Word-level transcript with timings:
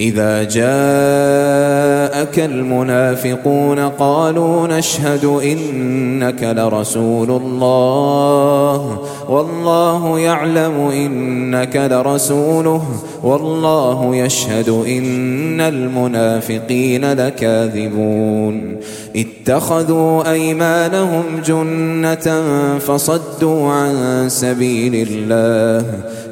إذا 0.00 0.42
جاءك 0.42 2.38
المنافقون 2.38 3.78
قالوا 3.78 4.66
نشهد 4.66 5.24
إنك 5.24 6.42
لرسول 6.42 7.30
الله 7.30 8.98
والله 9.28 10.18
يعلم 10.18 10.90
إنك 10.92 11.76
لرسوله 11.76 12.82
والله 13.22 14.16
يشهد 14.16 14.68
إن 14.68 15.60
المنافقين 15.60 17.12
لكاذبون. 17.12 18.76
اتخذوا 19.16 20.32
أيمانهم 20.32 21.24
جنة 21.46 22.42
فصدوا 22.78 23.72
عن 23.72 24.24
سبيل 24.28 25.08
الله 25.10 25.84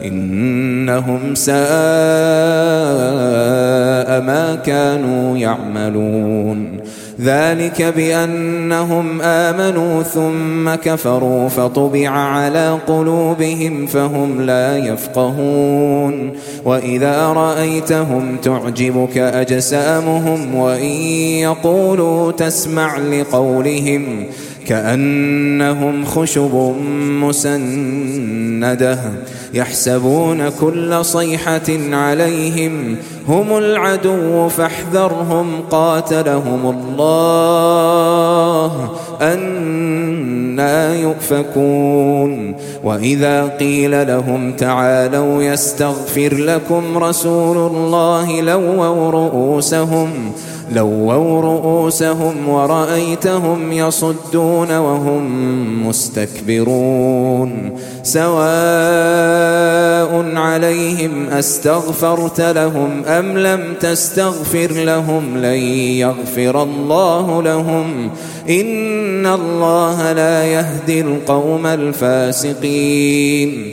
إنهم 0.05 1.35
ساء 1.35 2.88
كانوا 4.67 5.39
يعملون. 5.39 6.81
ذلك 7.21 7.83
بأنهم 7.83 9.21
آمنوا 9.23 10.03
ثم 10.03 10.75
كفروا 10.75 11.49
فطبع 11.49 12.09
على 12.09 12.79
قلوبهم 12.87 13.87
فهم 13.87 14.41
لا 14.41 14.77
يفقهون. 14.79 16.33
وإذا 16.65 17.27
رأيتهم 17.27 18.37
تعجبك 18.43 19.19
أجسامهم 19.19 20.55
وإن 20.55 20.93
يقولوا 21.41 22.33
تسمع 22.33 22.99
لقولهم 22.99 24.25
كأنهم 24.69 26.05
خشب 26.05 26.75
مسندة 27.23 28.99
يحسبون 29.55 30.49
كل 30.49 31.05
صيحة 31.05 31.71
عليهم 31.93 32.97
هم 33.29 33.59
العدو 33.59 34.49
فاحذرهم 34.49 35.61
قاتلهم 35.71 36.75
الله 36.77 37.79
أنا 39.21 40.95
يؤفكون 40.95 42.57
وإذا 42.85 43.47
قيل 43.47 44.07
لهم 44.09 44.53
تعالوا 44.53 45.43
يستغفر 45.43 46.35
لكم 46.35 46.99
رسول 46.99 47.57
الله 47.57 48.41
لووا 48.41 49.11
رؤوسهم 49.11 50.33
لووا 50.73 51.41
رؤوسهم 51.41 52.49
ورأيتهم 52.49 53.73
يصدون 53.73 54.77
وهم 54.77 55.89
مستكبرون. 55.89 57.79
سواء 58.03 58.39
عليهم 60.37 61.29
أستغفرت 61.29 62.41
لهم 62.41 63.05
أم 63.05 63.39
لم 63.39 63.75
تستغفر 63.81 64.73
لهم 64.73 65.39
لن 65.39 65.63
يغفر 65.99 66.63
الله 66.63 67.43
لهم. 67.43 68.11
إن 68.51 69.27
الله 69.27 70.13
لا 70.13 70.45
يهدي 70.45 71.01
القوم 71.01 71.67
الفاسقين. 71.67 73.73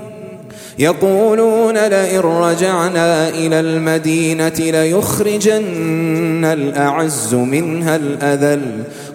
يقولون 0.79 1.77
لئن 1.77 2.19
رجعنا 2.19 3.29
إلى 3.29 3.59
المدينة 3.59 4.53
ليخرجن 4.59 6.45
الأعز 6.45 7.33
منها 7.33 7.95
الأذل 7.95 8.61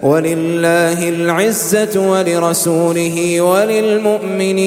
ولله 0.01 1.09
العزة 1.09 2.09
ولرسوله 2.09 3.41
وللمؤمنين. 3.41 4.57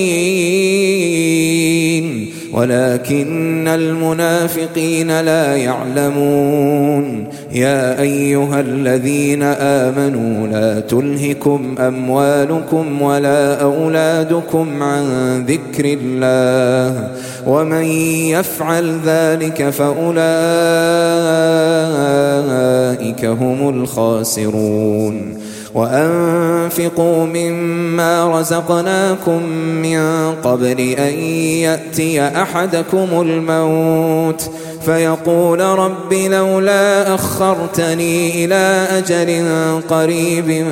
ولكن 2.52 3.68
المنافقين 3.68 5.20
لا 5.20 5.56
يعلمون. 5.56 7.28
يا 7.52 8.00
أيها 8.00 8.60
الذين 8.60 9.42
آمنوا 9.42 10.46
لا 10.46 10.80
تلهكم 10.80 11.74
أموالكم 11.78 13.02
ولا 13.02 13.62
أولادكم 13.62 14.82
عن 14.82 15.04
ذكر 15.46 15.84
الله 15.84 17.08
ومن 17.46 17.84
يفعل 18.34 18.98
ذلك 19.06 19.70
فأولئك 19.70 20.20
هم 23.24 23.68
الخاسرون. 23.68 25.39
وأنفقوا 25.74 27.26
مما 27.26 28.40
رزقناكم 28.40 29.42
من 29.82 30.32
قبل 30.44 30.80
أن 30.80 31.14
يأتي 31.64 32.22
أحدكم 32.22 33.08
الموت 33.12 34.50
فيقول 34.84 35.60
رب 35.60 36.12
لولا 36.12 37.14
أخرتني 37.14 38.44
إلى 38.44 38.86
أجل 38.90 39.44
قريب 39.88 40.66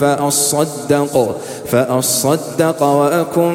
فأصدق 0.00 1.36
فأصدق 1.70 2.82
وأكن 2.82 3.54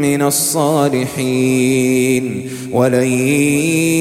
من 0.00 0.22
الصالحين. 0.22 2.22
ولن 2.72 3.08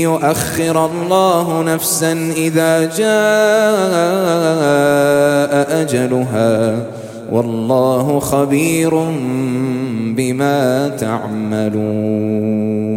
يؤخر 0.02 0.86
الله 0.86 1.64
نفسا 1.64 2.34
إذا 2.38 2.86
جاء 2.98 5.01
أجلها 5.82 6.86
والله 7.32 8.20
خبير 8.20 8.90
بما 10.16 10.90
تعملون 10.90 12.91